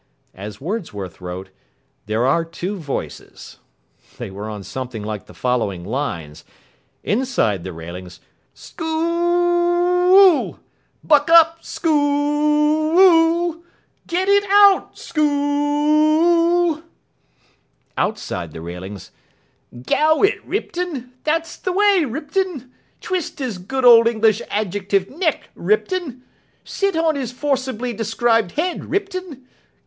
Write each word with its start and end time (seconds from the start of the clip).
As 0.33 0.59
Wordsworth 0.59 1.21
wrote, 1.21 1.49
"There 2.07 2.25
are 2.25 2.43
two 2.43 2.77
voices". 2.77 3.59
They 4.17 4.31
were 4.31 4.49
on 4.49 4.63
something 4.63 5.03
like 5.03 5.27
the 5.27 5.33
following 5.35 5.85
lines. 5.85 6.43
Inside 7.03 7.63
the 7.63 7.71
railings: 7.71 8.19
"Sch 8.55 8.73
oo 8.81 8.83
oo 8.83 8.87
oo 8.87 10.13
oo 10.13 10.47
l! 10.53 10.59
Buck 11.03 11.29
up 11.29 11.59
Sch 11.63 11.85
oo 11.85 11.89
oo 11.91 12.97
oo 12.97 12.99
oo 12.99 13.51
l!! 13.57 13.61
Get 14.07 14.27
it 14.27 14.43
OUT, 14.49 14.95
Schoo 14.95 15.21
oo 15.21 16.17
oo 16.17 16.65
oo 16.65 16.75
l!!!" 16.77 16.83
Outside 17.95 18.53
the 18.53 18.61
railings: 18.61 19.11
"Gow 19.83 20.23
it, 20.23 20.43
Ripton! 20.43 21.11
That's 21.23 21.57
the 21.57 21.73
way, 21.73 22.05
Ripton! 22.05 22.71
Twist 23.01 23.37
his 23.37 23.59
good 23.59 23.85
old 23.85 24.07
English 24.07 24.41
adjectived 24.49 25.11
neck, 25.11 25.49
Ripton! 25.53 26.23
Sit 26.63 26.95
on 26.95 27.13
his 27.15 27.31
forcibly 27.31 27.93
described 27.93 28.53
head, 28.53 28.85
Ripton! 28.85 29.47